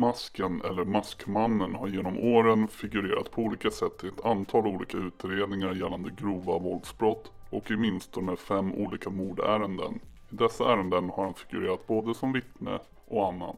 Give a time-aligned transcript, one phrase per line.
[0.00, 5.74] Masken eller Maskmannen har genom åren figurerat på olika sätt i ett antal olika utredningar
[5.74, 10.00] gällande grova våldsbrott och i åtminstone fem olika mordärenden.
[10.30, 13.56] I dessa ärenden har han figurerat både som vittne och annan.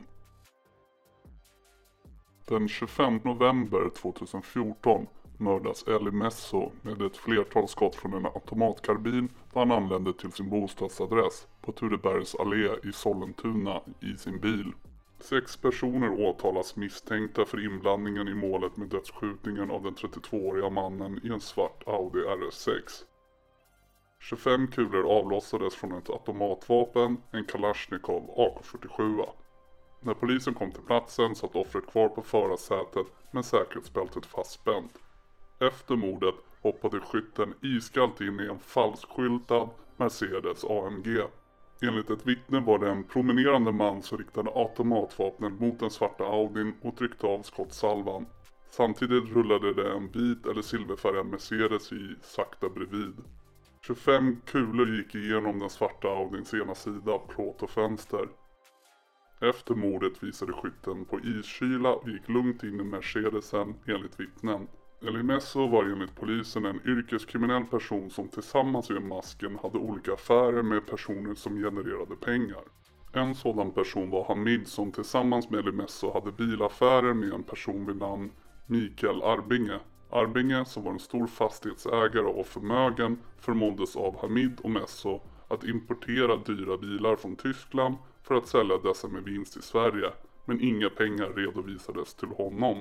[2.49, 5.07] Den 25 november 2014
[5.39, 10.51] mördas Ellie Messo med ett flertal skott från en automatkarbin då han anlände till sin
[10.51, 14.73] bostadsadress på Turebergs allé i Sollentuna i sin bil.
[15.21, 21.29] Sex personer åtalas misstänkta för inblandningen i målet med dödsskjutningen av den 32-åriga mannen i
[21.29, 23.05] en svart Audi RS6.
[24.21, 29.25] 25 kulor avlossades från ett automatvapen, en Kalashnikov AK47.
[30.01, 34.99] När polisen kom till platsen satt offret kvar på förarsätet med säkerhetsbältet fastspänt.
[35.61, 41.23] Efter mordet hoppade skytten iskallt in i en falskskyltad Mercedes AMG.
[41.83, 46.75] Enligt ett vittne var det en promenerande man som riktade automatvapnet mot den svarta Audin
[46.83, 48.27] och tryckte av skottsalvan.
[48.71, 53.15] Samtidigt rullade det en vit eller silverfärgad Mercedes i sakta bredvid.
[53.87, 58.29] 25 kulor gick igenom den svarta Audins ena sida, plåt och fönster.
[59.41, 64.69] Efter mordet visade skytten på iskyla och gick lugnt in i Mercedesen enligt vittnen.
[65.01, 70.87] Elimesso var enligt polisen en yrkeskriminell person som tillsammans med masken hade olika affärer med
[70.87, 72.63] personer som genererade pengar.
[73.13, 77.97] En sådan person var Hamid som tillsammans med Elimesso hade bilaffärer med en person vid
[77.97, 78.31] namn
[78.67, 79.79] Mikael Arbinge.
[80.11, 86.37] Arbinge, som var en stor fastighetsägare och förmögen, förmåddes av Hamid och Messo att importera
[86.37, 90.11] dyra bilar från Tyskland för att sälja dessa med vinst i Sverige,
[90.45, 92.79] men inga pengar redovisades till honom.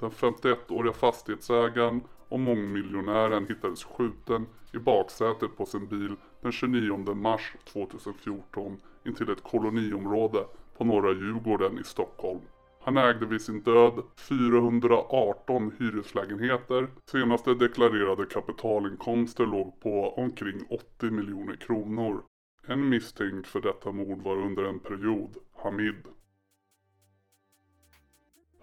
[0.00, 7.54] Den 51-åriga fastighetsägaren och mångmiljonären hittades skjuten i baksätet på sin bil den 29 mars
[7.64, 10.44] 2014 intill ett koloniområde
[10.78, 12.40] på norra Djurgården i Stockholm.
[12.82, 16.88] Han ägde vid sin död 418 hyreslägenheter.
[17.06, 22.22] Senaste deklarerade kapitalinkomster låg på omkring 80 miljoner kronor.
[22.66, 26.04] En misstänkt för detta mord var under en period Hamid.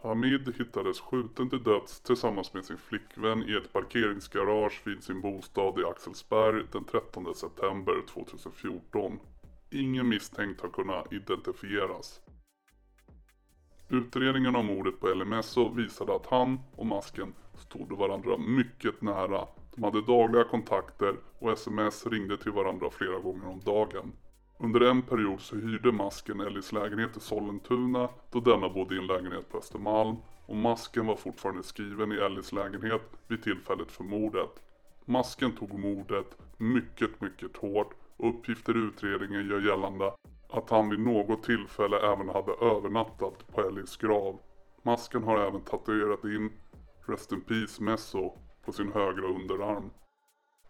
[0.08, 5.80] Hamid hittades skjuten till döds tillsammans med sin flickvän i ett parkeringsgarage vid sin bostad
[5.80, 9.20] i Axelsberg den 13 september 2014.
[9.72, 12.22] Ingen misstänkt har kunnat identifieras.
[13.90, 19.48] Utredningen av mordet på LMSO visade att han och masken stod varandra mycket nära.
[19.76, 24.12] De hade dagliga kontakter och sms ringde till varandra flera gånger om dagen.
[24.60, 29.08] Under en period så hyrde Masken Ellis lägenhet i Sollentuna då denna bodde i en
[29.08, 34.50] lägenhet på Östermalm och Masken var fortfarande skriven i Ellis lägenhet vid tillfället för mordet.
[35.06, 40.14] Masken tog mordet mycket, mycket hårt och uppgifter i utredningen gör gällande
[40.50, 44.40] att han vid något tillfälle även hade övernattat på Ellis grav.
[44.84, 46.52] Masken har även tatuerat in
[47.08, 48.32] Rest in Peace Messo
[48.66, 49.90] på sin högra underarm.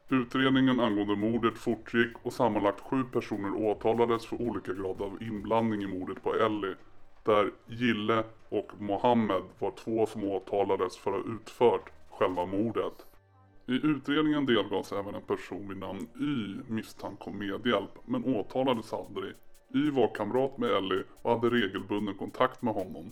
[0.09, 5.87] Utredningen angående mordet fortgick och sammanlagt sju personer åtalades för olika grad av inblandning i
[5.87, 6.75] mordet på Ellie.
[7.23, 13.05] Där Gille och Mohammed var två som åtalades för att ha utfört själva mordet.
[13.65, 19.33] I utredningen delgavs även en person vid namn Y misstanke om medhjälp men åtalades aldrig.
[19.73, 23.11] Y var kamrat med Ellie och hade regelbunden kontakt med honom.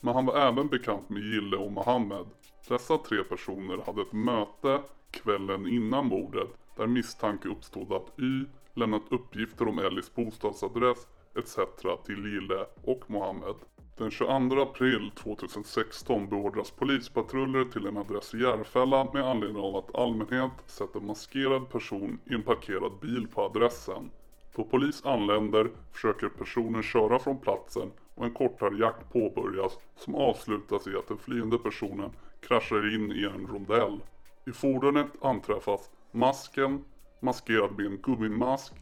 [0.00, 2.26] Men han var även bekant med Gille och Mohammed.
[2.68, 4.80] Dessa tre personer hade ett möte
[5.22, 8.44] kvällen innan mordet där misstanke uppstod att Y
[8.74, 11.58] lämnat uppgifter om Ellis bostadsadress etc.
[12.06, 13.54] till Gille och Mohammed.
[13.96, 19.94] Den 22 april 2016 beordras polispatruller till en adress i Järfälla med anledning av att
[19.94, 24.10] allmänhet sett en maskerad person i en parkerad bil på adressen.
[24.56, 30.86] Då polis anländer försöker personen köra från platsen och en kortare jakt påbörjas som avslutas
[30.86, 32.10] i att den flyende personen
[32.40, 34.00] kraschar in i en rondell.
[34.46, 36.84] I fordonet anträffas masken
[37.20, 38.72] maskerad med en gummimask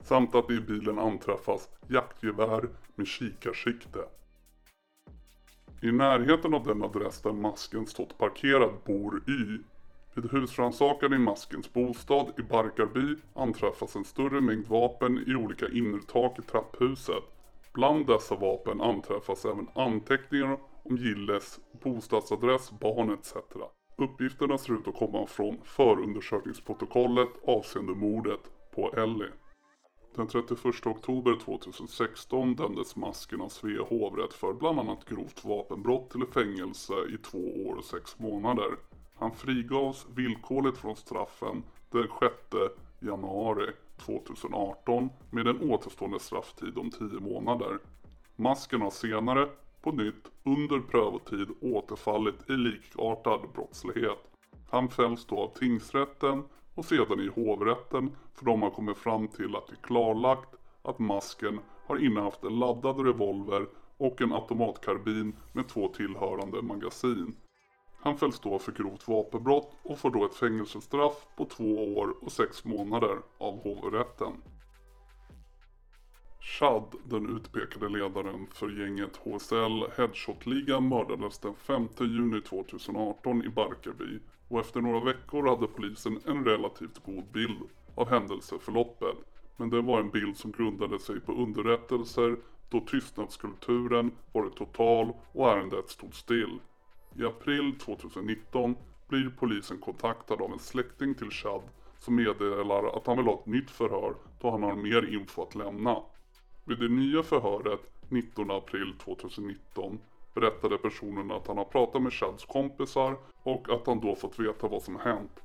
[0.00, 4.04] samt att det i bilen anträffas jaktgevär med kikarsikte.
[5.82, 9.58] I närheten av den adress där masken stått parkerad bor Y.
[10.14, 16.38] Vid husrannsakan i maskens bostad i Barkarby anträffas en större mängd vapen i olika innertak
[16.38, 17.24] i trapphuset.
[17.72, 23.32] Bland dessa vapen anträffas även anteckningar om Gilles bostadsadress, barn etc.
[23.96, 28.40] Uppgifterna ser ut att komma från förundersökningsprotokollet avseende mordet
[28.74, 29.30] på Ellie.
[30.14, 36.26] Den 31 oktober 2016 dömdes Masken av Svea hovrätt för bland annat grovt vapenbrott till
[36.26, 38.76] fängelse i två år och sex månader.
[39.14, 47.20] Han frigavs villkorligt från straffen den 6 januari 2018 med en återstående strafftid om 10
[47.20, 47.78] månader.
[48.36, 49.48] Masken har senare,
[49.84, 54.18] på nytt, under prövotid återfallit i likartad brottslighet.
[54.70, 56.42] Han fälls då av tingsrätten
[56.74, 60.48] och sedan i hovrätten för de har kommit fram till att det är klarlagt
[60.82, 63.66] att masken har innehaft en laddad revolver
[63.96, 67.36] och en automatkarbin med två tillhörande magasin.
[68.00, 72.32] Han fälls då för grovt vapenbrott och får då ett fängelsestraff på två år och
[72.32, 74.32] sex månader av hovrätten.
[76.58, 84.18] Chad, den utpekade ledaren för gänget HSL Headshot-ligan mördades den 5 juni 2018 i Barkarby
[84.48, 87.58] och efter några veckor hade polisen en relativt god bild
[87.94, 89.16] av händelseförloppet.
[89.56, 92.36] Men det var en bild som grundade sig på underrättelser
[92.68, 96.60] då tystnadskulturen varit total och ärendet stod still.
[97.18, 98.76] I april 2019
[99.08, 101.62] blir polisen kontaktad av en släkting till Chad
[101.98, 105.54] som meddelar att han vill ha ett nytt förhör då han har mer info att
[105.54, 105.96] lämna.
[106.66, 109.98] Vid det nya förhöret 19 april 2019
[110.34, 114.68] berättade personen att han har pratat med Chads kompisar och att han då fått veta
[114.68, 115.40] vad som hänt.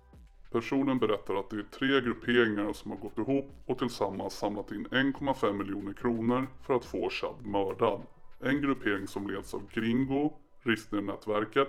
[0.52, 4.88] Personen berättar att det är tre grupperingar som har gått ihop och tillsammans samlat in
[4.88, 8.02] 1,5 miljoner kronor för att få Chad mördad.
[8.40, 10.34] En gruppering som leds av Gringo,
[10.64, 11.68] Ristner-nätverket,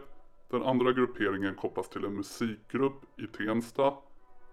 [0.51, 3.93] Den andra grupperingen kopplas till en musikgrupp i Tensta.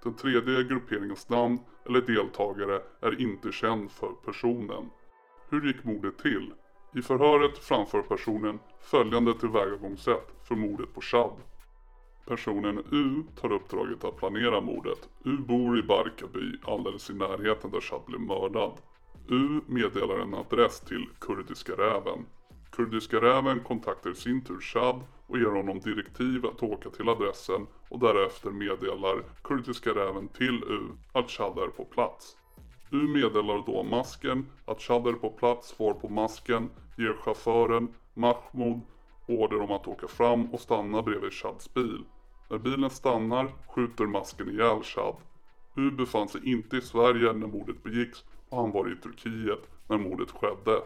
[0.03, 4.89] Den tredje grupperingens namn eller deltagare är inte känd för personen.
[5.49, 6.53] Hur gick mordet till?
[6.95, 11.33] I förhöret framför personen följande tillvägagångssätt för mordet på Chad.
[12.25, 15.09] Personen U tar uppdraget att planera mordet.
[15.25, 18.73] U bor i Barkarby alldeles i närheten där Chad blev mördad.
[19.29, 22.25] U meddelar en adress till Kurdiska räven.
[22.71, 27.67] Kurdiska räven kontaktar i sin tur Chad och ger honom direktiv att åka till adressen
[27.89, 30.81] och därefter meddelar Kurdiska räven till U
[31.11, 32.37] att Chad är på plats.
[32.91, 38.81] U meddelar då masken att Chad är på plats får på masken ger chauffören Mahmoud
[39.27, 42.03] order om att åka fram och stanna bredvid Chads bil.
[42.49, 45.15] När bilen stannar skjuter masken ihjäl Chad.
[45.75, 49.97] U befann sig inte i Sverige när mordet begicks och han var i Turkiet när
[49.97, 50.81] mordet skedde.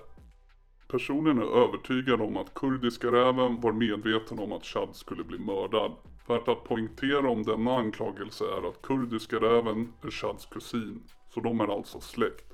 [0.92, 5.92] Personen är övertygad om att kurdiska räven var medveten om att Chad skulle bli mördad.
[6.28, 11.60] Värt att poängtera om denna anklagelse är att kurdiska räven är Chads kusin, så de
[11.62, 12.54] är alltså släkt.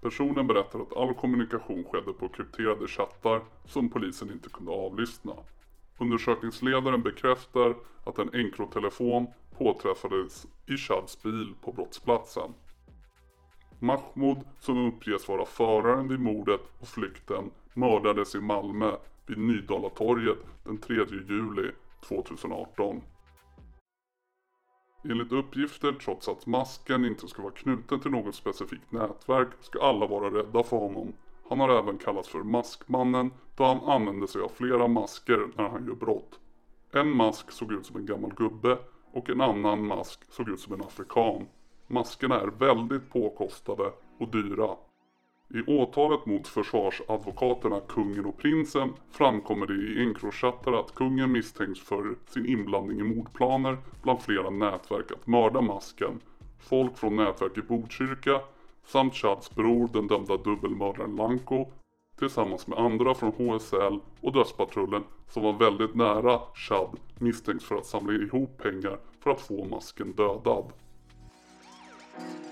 [0.00, 5.34] Personen berättar att all kommunikation skedde på krypterade chattar som polisen inte kunde avlyssna.
[5.98, 7.74] Undersökningsledaren bekräftar
[8.04, 9.26] att en enkrotelefon
[9.58, 12.54] påträffades i Chads bil på brottsplatsen.
[13.80, 18.92] Mahmoud, som uppges vara föraren vid mordet och flykten, mördades i Malmö
[19.26, 21.70] vid Nydalatorget den 3 juli
[22.08, 23.00] 2018.
[25.04, 30.06] Enligt uppgifter, trots att masken inte ska vara knuten till något specifikt nätverk, ska alla
[30.06, 31.12] vara rädda för honom.
[31.48, 35.86] Han har även kallats för Maskmannen då han använder sig av flera masker när han
[35.86, 36.40] gör brott.
[36.92, 38.78] En mask såg ut som en gammal gubbe
[39.12, 41.46] och en annan mask såg ut som en afrikan.
[41.92, 44.68] Maskerna är väldigt påkostade och dyra.
[45.54, 52.14] I åtalet mot försvarsadvokaterna Kungen och Prinsen framkommer det i Encrochattar att kungen misstänks för
[52.26, 56.20] sin inblandning i mordplaner bland flera nätverk att mörda masken,
[56.58, 58.40] folk från nätverket Botkyrka
[58.86, 61.66] samt Chads bror den dömda dubbelmördaren Lanko
[62.18, 67.86] tillsammans med andra från HSL och Dödspatrullen som var väldigt nära Chad misstänks för att
[67.86, 70.72] samla ihop pengar för att få masken dödad.
[72.20, 72.49] Thank you.